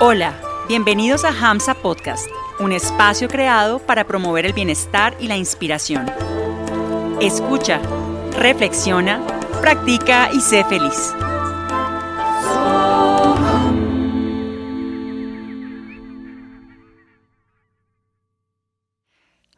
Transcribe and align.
Hola, 0.00 0.34
bienvenidos 0.66 1.24
a 1.24 1.28
Hamsa 1.28 1.72
Podcast, 1.74 2.26
un 2.58 2.72
espacio 2.72 3.28
creado 3.28 3.78
para 3.78 4.04
promover 4.04 4.44
el 4.44 4.52
bienestar 4.52 5.16
y 5.20 5.28
la 5.28 5.36
inspiración. 5.36 6.10
Escucha, 7.20 7.80
reflexiona, 8.36 9.24
practica 9.60 10.30
y 10.32 10.40
sé 10.40 10.64
feliz. 10.64 11.14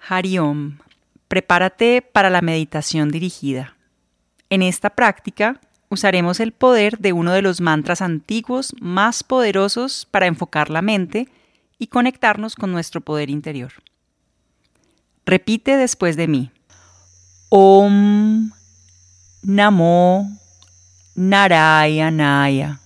Hariom, 0.06 0.78
prepárate 1.28 2.02
para 2.02 2.28
la 2.28 2.42
meditación 2.42 3.08
dirigida. 3.08 3.74
En 4.50 4.60
esta 4.60 4.90
práctica 4.90 5.58
usaremos 5.88 6.40
el 6.40 6.52
poder 6.52 6.98
de 6.98 7.12
uno 7.12 7.32
de 7.32 7.42
los 7.42 7.60
mantras 7.60 8.02
antiguos 8.02 8.74
más 8.80 9.22
poderosos 9.22 10.06
para 10.10 10.26
enfocar 10.26 10.70
la 10.70 10.82
mente 10.82 11.28
y 11.78 11.88
conectarnos 11.88 12.54
con 12.54 12.72
nuestro 12.72 13.00
poder 13.00 13.30
interior. 13.30 13.72
Repite 15.24 15.76
después 15.76 16.16
de 16.16 16.28
mí. 16.28 16.50
Om 17.48 18.50
Namo 19.42 20.38
Narayanaya. 21.14 22.80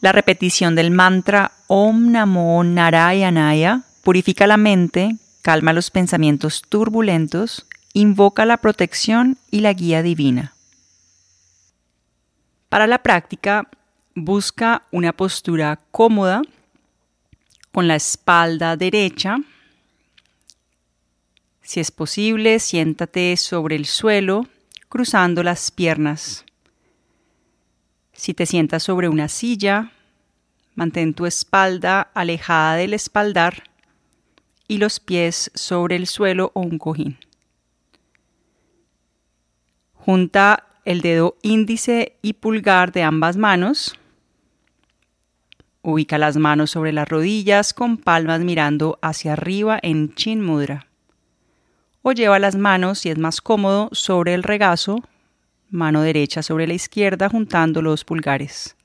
La 0.00 0.12
repetición 0.12 0.74
del 0.74 0.90
mantra 0.90 1.52
Om 1.66 2.12
Namo 2.12 2.62
Narayanaya 2.64 3.82
purifica 4.02 4.46
la 4.46 4.56
mente, 4.56 5.16
calma 5.42 5.72
los 5.72 5.90
pensamientos 5.90 6.62
turbulentos, 6.68 7.66
invoca 7.92 8.44
la 8.46 8.56
protección 8.56 9.38
y 9.50 9.60
la 9.60 9.72
guía 9.72 10.02
divina. 10.02 10.55
Para 12.76 12.86
la 12.86 13.02
práctica, 13.02 13.66
busca 14.14 14.82
una 14.90 15.14
postura 15.14 15.80
cómoda 15.90 16.42
con 17.72 17.88
la 17.88 17.94
espalda 17.96 18.76
derecha. 18.76 19.38
Si 21.62 21.80
es 21.80 21.90
posible, 21.90 22.58
siéntate 22.58 23.34
sobre 23.38 23.76
el 23.76 23.86
suelo 23.86 24.46
cruzando 24.90 25.42
las 25.42 25.70
piernas. 25.70 26.44
Si 28.12 28.34
te 28.34 28.44
sientas 28.44 28.82
sobre 28.82 29.08
una 29.08 29.28
silla, 29.28 29.92
mantén 30.74 31.14
tu 31.14 31.24
espalda 31.24 32.02
alejada 32.12 32.76
del 32.76 32.92
espaldar 32.92 33.70
y 34.68 34.76
los 34.76 35.00
pies 35.00 35.50
sobre 35.54 35.96
el 35.96 36.06
suelo 36.06 36.50
o 36.52 36.60
un 36.60 36.76
cojín. 36.76 37.18
Junta 39.94 40.65
el 40.86 41.00
dedo 41.00 41.36
índice 41.42 42.16
y 42.22 42.34
pulgar 42.34 42.92
de 42.92 43.02
ambas 43.02 43.36
manos. 43.36 43.98
Ubica 45.82 46.16
las 46.16 46.36
manos 46.36 46.70
sobre 46.70 46.92
las 46.92 47.08
rodillas 47.08 47.74
con 47.74 47.98
palmas 47.98 48.40
mirando 48.40 48.98
hacia 49.02 49.34
arriba 49.34 49.78
en 49.82 50.14
Chin 50.14 50.40
Mudra. 50.40 50.86
O 52.02 52.12
lleva 52.12 52.38
las 52.38 52.54
manos, 52.54 53.00
si 53.00 53.10
es 53.10 53.18
más 53.18 53.40
cómodo, 53.40 53.88
sobre 53.90 54.32
el 54.34 54.44
regazo, 54.44 55.02
mano 55.70 56.02
derecha 56.02 56.42
sobre 56.42 56.68
la 56.68 56.74
izquierda 56.74 57.28
juntando 57.28 57.82
los 57.82 58.04
pulgares. 58.04 58.76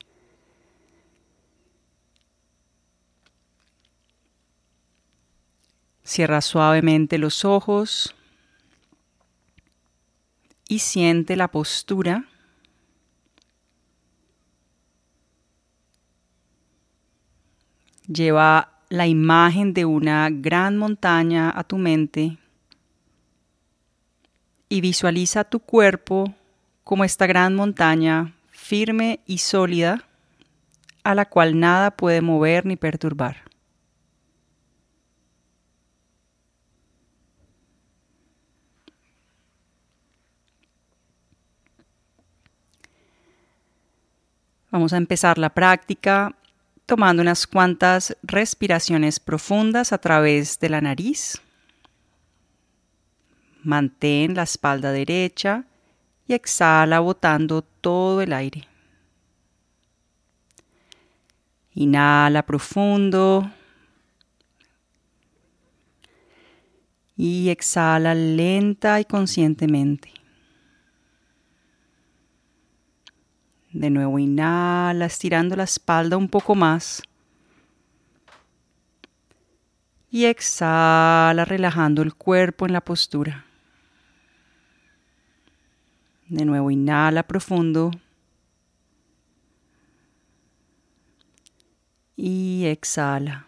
Cierra 6.04 6.42
suavemente 6.42 7.20
los 7.20 7.46
ojos 7.46 8.16
y 10.72 10.80
siente 10.80 11.36
la 11.36 11.50
postura. 11.50 12.24
Lleva 18.08 18.80
la 18.88 19.06
imagen 19.06 19.74
de 19.74 19.84
una 19.84 20.30
gran 20.32 20.78
montaña 20.78 21.52
a 21.54 21.66
tu 21.66 21.78
mente 21.78 22.38
y 24.70 24.80
visualiza 24.80 25.44
tu 25.44 25.60
cuerpo 25.60 26.34
como 26.86 27.04
esta 27.04 27.28
gran 27.28 27.54
montaña 27.54 28.34
firme 28.52 29.20
y 29.26 29.40
sólida 29.40 30.06
a 31.04 31.16
la 31.16 31.26
cual 31.26 31.60
nada 31.60 31.92
puede 31.92 32.22
mover 32.22 32.66
ni 32.66 32.78
perturbar. 32.78 33.51
Vamos 44.72 44.94
a 44.94 44.98
empezar 44.98 45.38
la 45.38 45.50
práctica 45.50 46.34
tomando 46.86 47.22
unas 47.22 47.46
cuantas 47.46 48.16
respiraciones 48.24 49.20
profundas 49.20 49.92
a 49.92 49.98
través 49.98 50.60
de 50.60 50.70
la 50.70 50.80
nariz. 50.80 51.42
Mantén 53.64 54.34
la 54.34 54.44
espalda 54.44 54.94
derecha 54.94 55.66
y 56.26 56.34
exhala 56.34 57.00
botando 57.02 57.62
todo 57.62 58.22
el 58.22 58.32
aire. 58.32 58.68
Inhala 61.74 62.46
profundo. 62.46 63.52
Y 67.18 67.50
exhala 67.50 68.16
lenta 68.16 69.02
y 69.02 69.06
conscientemente. 69.06 70.21
De 73.74 73.90
nuevo 73.90 74.20
inhala, 74.20 75.06
estirando 75.06 75.56
la 75.56 75.64
espalda 75.64 76.18
un 76.18 76.28
poco 76.28 76.56
más. 76.56 77.02
Y 80.10 80.26
exhala, 80.26 81.46
relajando 81.46 82.02
el 82.02 82.14
cuerpo 82.14 82.66
en 82.66 82.74
la 82.74 82.82
postura. 82.82 83.46
De 86.28 86.44
nuevo 86.44 86.70
inhala 86.70 87.24
profundo. 87.24 87.92
Y 92.18 92.66
exhala. 92.66 93.48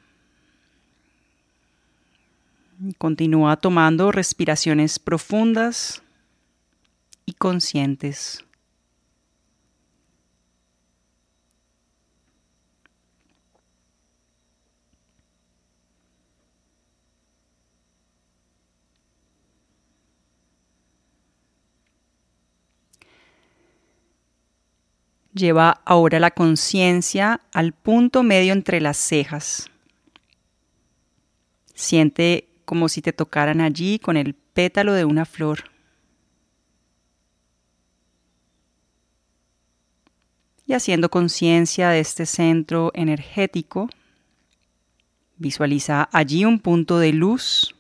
Continúa 2.98 3.58
tomando 3.58 4.12
respiraciones 4.14 5.00
profundas 5.00 6.02
y 7.26 7.34
conscientes. 7.34 8.44
Lleva 25.34 25.82
ahora 25.86 26.20
la 26.20 26.32
conciencia 26.32 27.42
al 27.54 27.74
punto 27.74 28.22
medio 28.22 28.54
entre 28.54 28.80
las 28.80 28.98
cejas. 28.98 29.70
Siente 31.74 32.50
como 32.66 32.88
si 32.88 33.02
te 33.02 33.14
tocaran 33.14 33.60
allí 33.60 33.98
con 33.98 34.16
el 34.16 34.36
pétalo 34.36 34.94
de 34.94 35.06
una 35.06 35.26
flor. 35.26 35.72
Y 40.68 40.74
haciendo 40.74 41.10
conciencia 41.10 41.90
de 41.90 42.00
este 42.00 42.26
centro 42.26 42.92
energético, 42.94 43.90
visualiza 45.38 46.08
allí 46.12 46.46
un 46.46 46.60
punto 46.60 47.00
de 47.00 47.12
luz 47.12 47.76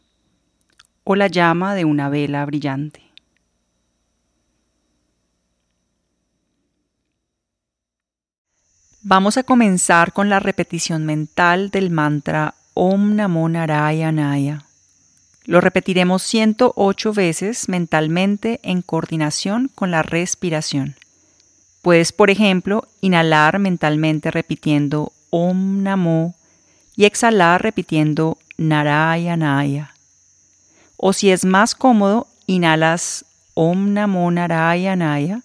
o 1.03 1.16
la 1.16 1.28
llama 1.28 1.75
de 1.75 1.85
una 1.85 2.09
vela 2.09 2.46
brillante. 2.46 3.03
Vamos 9.05 9.35
a 9.35 9.44
comenzar 9.44 10.14
con 10.14 10.29
la 10.29 10.40
repetición 10.40 11.05
mental 11.05 11.72
del 11.72 11.90
mantra 11.90 12.55
Om 12.73 13.16
Namo 13.17 13.50
Narayanaya. 13.50 14.64
Lo 15.44 15.59
repetiremos 15.59 16.23
108 16.23 17.11
veces 17.11 17.67
mentalmente 17.67 18.61
en 18.64 18.82
coordinación 18.82 19.70
con 19.76 19.91
la 19.91 20.03
respiración. 20.03 20.96
Puedes, 21.82 22.14
por 22.14 22.29
ejemplo, 22.29 22.88
inhalar 23.02 23.59
mentalmente 23.59 24.32
repitiendo 24.32 25.11
Om 25.32 25.84
Namo 25.84 26.34
y 26.96 27.03
exhalar 27.03 27.61
repitiendo 27.61 28.38
Narayanaya. 28.55 29.96
O 30.96 31.11
si 31.11 31.29
es 31.29 31.44
más 31.44 31.76
cómodo, 31.76 32.28
inhalas 32.47 33.26
Om 33.53 33.91
Namo 33.91 34.32
Narayanaya 34.32 35.41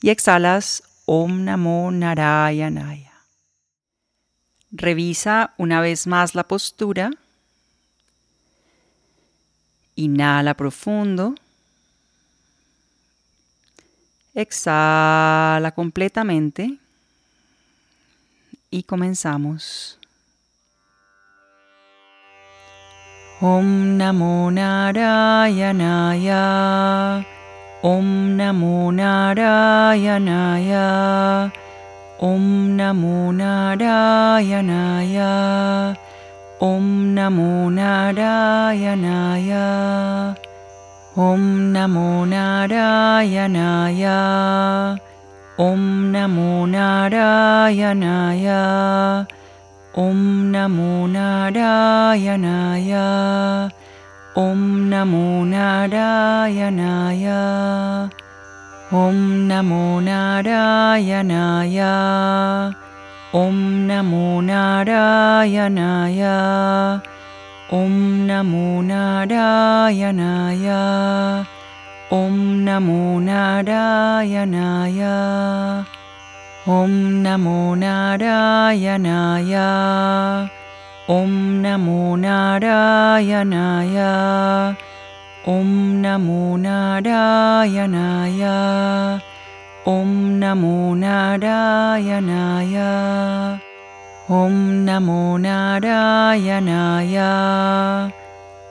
y 0.00 0.10
exhalas 0.10 0.84
Om 1.06 1.44
Namo 1.44 1.90
Narayanaya. 1.90 3.12
Revisa 4.70 5.54
una 5.58 5.80
vez 5.80 6.06
más 6.06 6.34
la 6.34 6.44
postura. 6.44 7.10
Inhala 9.96 10.54
profundo. 10.54 11.34
Exhala 14.34 15.72
completamente. 15.72 16.78
y 18.74 18.82
comenzamos. 18.82 19.98
Om 23.40 23.96
Namo 23.96 24.50
Narayanaya 24.50 25.64
ॐ 27.88 28.04
नमो 28.36 28.90
नारायणाय 28.90 30.70
ॐ 32.28 32.44
नमो 32.76 33.16
नारायणाय 33.40 35.18
ॐ 36.68 36.86
नमो 37.18 37.68
नारायणाय 37.78 39.52
ॐ 41.26 41.44
नमो 41.76 42.24
नारायणाय 42.32 44.04
ॐ 45.68 45.84
नमो 46.16 46.64
नारायणाय 46.66 48.48
ॐ 50.06 50.24
नमो 50.56 51.06
नारायणाय 51.16 52.92
ॐ 54.36 54.62
नमो 54.90 55.26
नारायणाय 55.46 57.26
ॐ 59.00 59.18
नमो 59.48 60.00
नारायणाय 60.06 61.78
ॐ 63.40 63.60
नमो 63.90 64.40
नारायणाय 64.48 66.22
ॐ 67.78 67.94
नमो 68.30 68.80
नारायणाय 68.90 70.68
ॐ 72.18 72.34
नमो 72.66 73.20
नारायणाय 73.30 75.00
ॐ 76.80 76.98
नमो 77.26 77.74
नारायणाय 77.84 79.54
ॐ 81.12 81.32
नमो 81.62 82.14
नारायणाय 82.16 83.96
ॐ 85.54 85.66
नमो 86.02 86.56
नारायणाय 86.56 88.40
ॐ 89.86 90.14
नमो 90.40 90.94
नारायणाय 91.02 92.76
ॐ 94.38 94.56
नमो 94.86 95.36
नारायणाय 95.44 97.18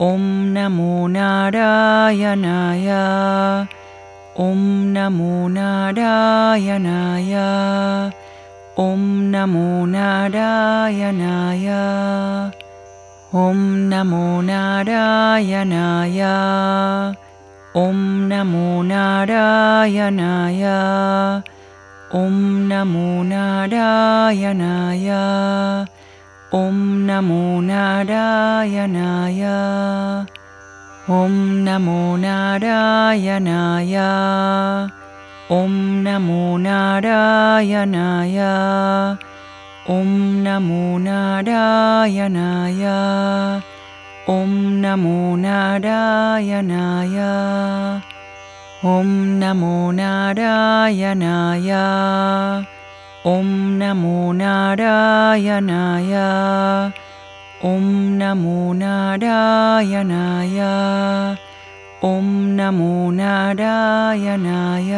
ॐ 0.09 0.25
नमो 0.57 1.07
नारायणाय 1.17 2.89
ॐ 4.49 4.65
नमो 4.97 5.47
नारायणाय 5.59 7.33
ॐ 8.79 9.01
नमो 9.31 9.85
नारायणाय। 9.85 11.67
ॐ 13.41 13.59
नमो 13.89 14.41
नारायणाय। 14.41 16.21
ॐ 17.75 17.99
नमो 18.31 18.81
नारायणाय। 18.83 20.63
ॐ 22.13 22.33
नमो 22.71 23.23
नारायणाय। 23.33 25.09
ॐ 26.53 26.81
नमो 27.09 27.61
नारायणाय। 27.69 29.41
ॐ 31.21 31.37
नमो 31.69 32.01
नारायणाय। 32.25 33.95
ॐ 35.51 35.71
नमो 36.03 36.57
नारायणाय 36.57 38.37
ॐ 39.95 40.07
नमो 40.43 40.97
नारायणाय 40.97 42.83
ॐ 44.35 44.53
नमो 44.83 45.35
नारायणाय 45.35 47.19
ॐ 48.93 49.11
नमो 49.43 49.91
नारायणाय 49.99 51.71
ॐ 53.35 53.53
नमो 53.79 54.31
नारायणाय 54.41 56.13
ॐ 57.73 57.83
नमो 58.19 58.73
नारायणाय 58.83 60.59
ॐ 62.05 62.25
नमो 62.55 63.11
नारायणाय 63.17 64.93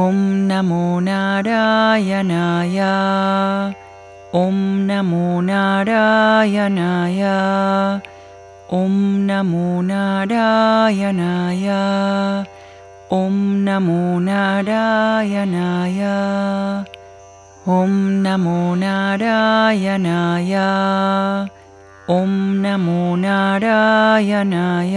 ॐ 0.00 0.16
नमो 0.48 0.82
नारायणाय 1.06 2.80
ॐ 4.40 4.58
नमो 4.88 5.40
नारायणाय 5.46 7.22
ॐ 8.80 8.98
नमो 9.30 9.80
नारायणाय 9.90 11.68
ॐ 13.20 13.38
नमो 13.68 14.18
नारायणाय 14.28 16.02
ॐ 17.78 17.96
नमो 18.26 18.58
नारायणाय 18.84 20.54
ॐ 22.12 22.30
नमो 22.62 23.16
नारायणाय 23.16 24.96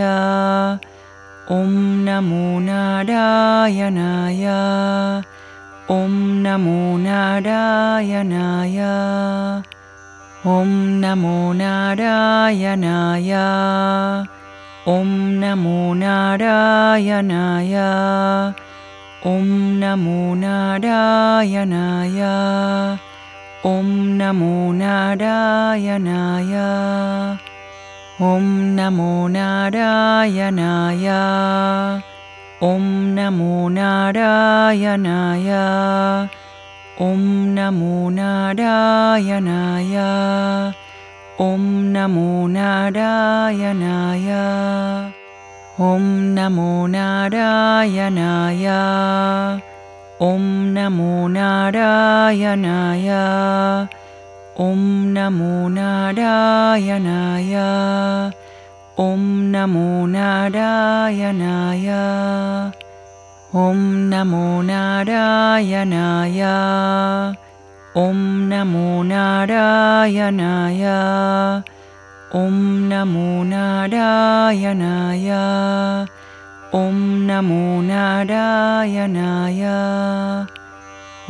ॐ 1.56 1.74
नमो 2.06 2.60
नारायणाय 2.68 4.46
ॐ 5.96 6.16
नमो 6.46 6.80
नारायणाय 7.04 8.80
ॐ 10.56 10.74
नमो 11.04 11.38
नारायणाय 11.62 13.32
ॐ 14.98 15.14
नमो 15.44 15.94
नारायणाय 16.04 17.76
ॐ 19.36 19.48
नमो 19.84 20.20
नारायणाय 20.46 22.22
ॐ 23.66 23.86
नमो 24.20 24.56
नारायणाय 24.76 26.56
ॐ 28.30 28.48
नमो 28.78 29.28
नारायणाय 29.36 31.08
ॐ 32.70 32.90
नमो 33.18 33.70
नारायणाय 33.78 35.50
ॐ 37.08 37.24
नमो 37.56 38.10
नारायणाय 38.20 39.98
ॐ 41.48 41.64
नमो 41.96 42.48
नारायणाय 42.58 44.30
ॐ 45.92 46.10
नमो 46.38 46.72
नारायणाय 46.96 48.68
ॐ 50.26 50.44
नमो 50.74 51.28
नारायणाय 51.28 53.08
ॐ 54.66 54.82
नमो 55.14 55.68
नारायणाय 55.78 57.56
ॐ 59.06 59.24
नमो 59.56 60.06
नारायणाय 60.14 61.90
ॐ 63.64 63.82
नमो 64.14 64.46
नारायणाय 64.70 66.42
ॐ 68.06 68.22
नमो 68.54 69.04
नारायणाय 69.12 70.84
ॐ 72.44 72.62
नमो 72.94 73.44
नारायणाय 73.54 75.30
ॐ 76.76 76.96
नमो 77.26 77.82
नारायणाय 77.88 79.62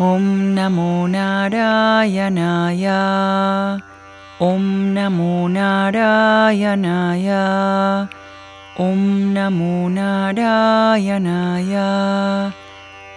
ॐ 0.09 0.27
नमो 0.57 1.07
नारायणाय 1.15 2.85
ॐ 4.47 4.61
नमो 4.97 5.47
नारायणाय 5.55 7.27
ॐ 8.85 9.03
नमो 9.33 9.89
नारायणाय 9.97 11.75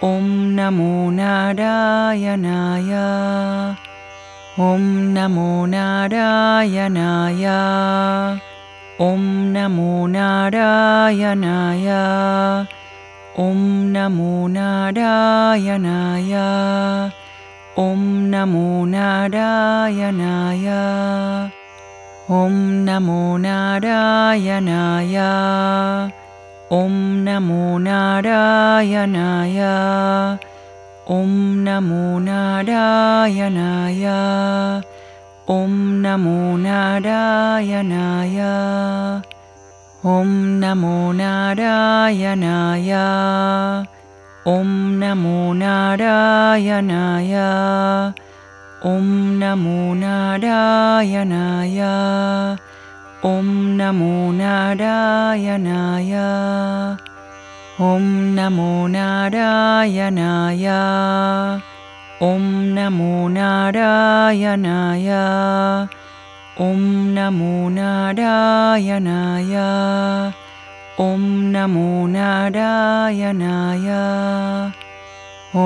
ॐ 0.09 0.27
नमो 0.59 1.09
नारायणाय 1.19 2.93
ॐ 4.67 4.85
नमो 5.17 5.65
नारायणाय 5.75 7.45
Om 8.99 9.53
Namo 9.53 10.09
Narayanaya. 10.09 12.01
Om 13.37 13.93
Namo 13.93 14.49
Narayanaya. 14.49 16.41
Om 17.77 18.31
Namo 18.31 18.89
Narayanaya. 18.89 20.81
Om 22.27 22.85
Namo 22.85 23.37
Narayanaya. 23.37 25.29
Om 26.71 27.23
Namo 27.23 27.77
Narayanaya. 27.77 29.73
Om 31.05 31.63
Namo 31.63 32.17
Narayanaya 32.17 33.77
ॐ 35.49 35.73
नमो 36.03 36.39
नारायणाय 36.57 38.39
ॐ 40.13 40.31
नमो 40.63 41.11
नारायणाय 41.19 42.91
ॐ 44.53 44.73
नमो 45.03 45.53
नारायणाय 45.61 47.33
ॐ 48.91 49.07
नमो 49.43 49.93
नारायणाय 50.01 51.79
ॐ 53.31 53.55
नमो 53.79 54.13
नारायणाय 54.41 56.13
ॐ 57.93 58.11
नमो 58.35 58.87
नारायणाय 58.97 60.67
ॐ 62.25 62.45
नमो 62.75 63.27
नारायणाय 63.29 65.09
ॐ 66.59 66.79
नमो 67.15 67.69
नारायणाय 67.69 69.53
ॐ 71.03 71.27
नमो 71.53 72.07
नारायणाय 72.15 73.89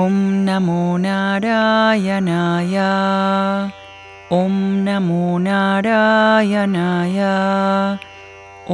ॐ 0.00 0.20
नमो 0.48 0.96
नारायणाय 1.06 2.76
ॐ 4.42 4.52
नमो 4.88 5.38
नारायणाय 5.48 7.18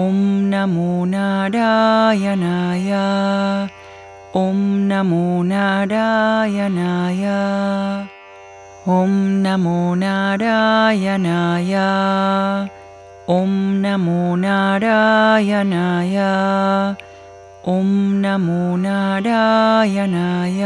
ॐ 0.04 0.18
नमो 0.54 1.04
नारायणाय 1.14 2.92
ॐ 4.36 4.56
नमो 4.88 5.42
नारायणाय 5.42 7.24
ॐ 8.94 9.12
नमो 9.42 9.94
नारायणाय 10.02 11.74
ॐ 13.36 13.54
नमो 13.84 14.34
नारायणाय 14.42 16.16
ॐ 17.74 17.88
नमो 18.24 18.76
नारायणाय 18.84 20.62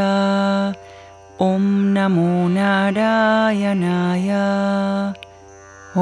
ॐ 1.41 1.63
नमो 1.95 2.49
नारायणाय 2.59 4.31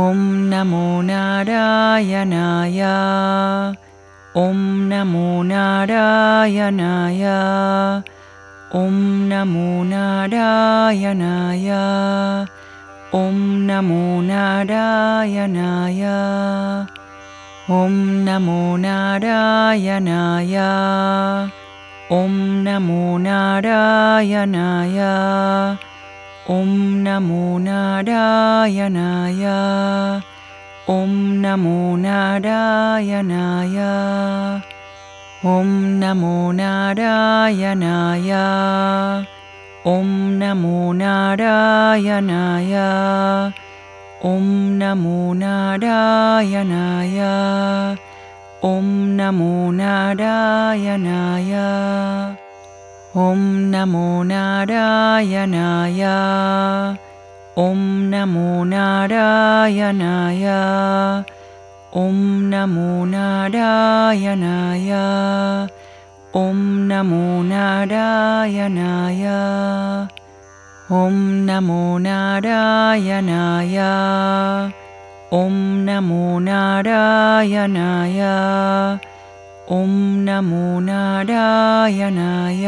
ॐ 0.07 0.27
नमो 0.51 1.01
नारायणाय 1.03 2.83
ॐ 4.39 4.59
नमो 4.89 5.43
नारायणाय 5.43 7.25
ॐ 8.81 8.99
नमो 9.29 9.83
नारायणाय 9.85 11.71
ॐ 13.21 13.41
नमो 13.71 14.21
नारायणाय 14.29 16.05
ॐ 17.81 17.99
नमो 18.29 18.77
नारायणाय 18.87 20.57
ॐ 22.21 22.41
नमो 22.65 23.19
नारायणाय 23.27 24.99
ॐ 26.59 26.71
नमो 27.07 27.59
नारायणाय 27.69 29.45
ॐ 30.91 31.11
नमो 31.43 31.97
नारायणाय 32.03 33.77
ॐ 35.51 35.69
नमो 36.01 36.51
नारायणाय 36.61 38.31
ॐ 39.93 40.09
नमो 40.41 40.93
नारायणाय 41.01 42.75
ॐ 44.31 44.49
नमो 44.81 45.33
नारायणाय 45.43 47.21
ॐ 48.73 48.89
नमो 49.21 49.71
नारायणाय 49.81 51.55
ॐ 53.29 53.47
नमो 53.75 54.23
नारायणाय 54.33 56.03
ॐ 57.61 57.81
नमो 58.11 58.65
नारायणाय 58.65 60.45
ॐ 62.03 62.21
नमो 62.51 63.05
नारायणाय 63.13 64.93
ॐ 66.43 66.63
नमो 66.91 67.43
नारायणाय 67.51 69.27
ॐ 71.01 71.19
नमो 71.51 71.83
नारायणाय 72.07 73.79
ॐ 75.43 75.61
नमो 75.89 76.39
नारायणाय 76.49 78.21
ॐ 79.81 79.93
नमो 80.29 80.81
नारायणाय 80.91 82.67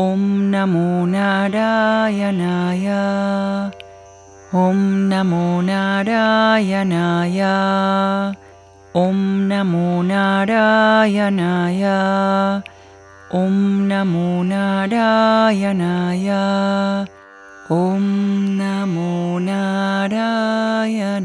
ॐ 0.00 0.20
नमो 0.50 0.88
नारायणाय 1.12 2.86
ॐ 4.64 4.82
नमो 5.12 5.60
नारायणाय 5.68 7.40
ॐ 9.00 9.16
नमो 9.52 10.02
नारायणाय 10.10 11.82
ॐ 13.40 13.56
नमो 13.90 14.42
नारायणाय 14.52 16.30
ॐ 17.80 18.06
नमो 18.60 19.38
नारायणाय 19.48 21.18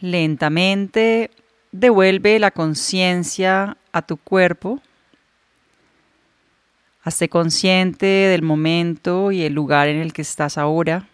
Lentamente 0.00 1.30
devuelve 1.72 2.38
la 2.38 2.50
conciencia 2.50 3.76
a 3.92 4.02
tu 4.02 4.16
cuerpo. 4.16 4.80
Hazte 7.02 7.28
consciente 7.28 8.06
del 8.06 8.42
momento 8.42 9.32
y 9.32 9.42
el 9.42 9.54
lugar 9.54 9.88
en 9.88 9.96
el 9.98 10.12
que 10.12 10.22
estás 10.22 10.58
ahora. 10.58 11.08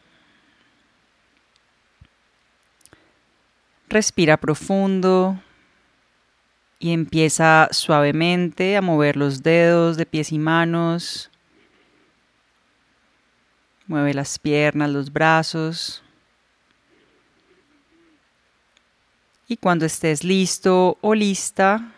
Respira 3.89 4.37
profundo 4.37 5.41
y 6.79 6.93
empieza 6.93 7.69
suavemente 7.71 8.77
a 8.77 8.83
mover 8.83 9.17
los 9.17 9.43
dedos 9.43 9.97
de 9.97 10.05
pies 10.05 10.33
y 10.33 10.39
manos. 10.39 11.31
Mueve 13.87 14.13
las 14.13 14.39
piernas, 14.39 14.91
los 14.91 15.13
brazos. 15.13 16.04
Y 19.47 19.57
cuando 19.59 19.85
estés 19.85 20.25
listo 20.25 20.99
o 21.01 21.15
lista, 21.15 21.93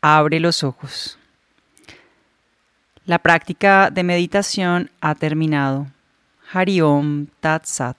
abre 0.00 0.40
los 0.40 0.64
ojos. 0.64 1.18
La 3.04 3.18
práctica 3.18 3.90
de 3.90 4.04
meditación 4.04 4.90
ha 5.00 5.14
terminado. 5.14 5.88
Hariom 6.52 7.26
Tat 7.40 7.64
Sat. 7.64 7.96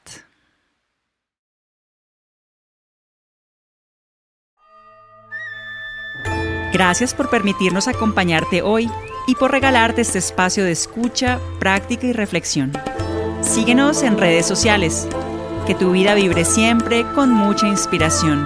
Gracias 6.71 7.13
por 7.13 7.29
permitirnos 7.29 7.87
acompañarte 7.87 8.63
hoy 8.63 8.89
y 9.27 9.35
por 9.35 9.51
regalarte 9.51 10.01
este 10.01 10.17
espacio 10.17 10.63
de 10.63 10.71
escucha, 10.71 11.39
práctica 11.59 12.07
y 12.07 12.13
reflexión. 12.13 12.71
Síguenos 13.41 14.01
en 14.01 14.17
redes 14.17 14.47
sociales. 14.47 15.07
Que 15.65 15.75
tu 15.75 15.91
vida 15.91 16.13
vibre 16.13 16.43
siempre 16.43 17.05
con 17.13 17.31
mucha 17.31 17.67
inspiración. 17.67 18.45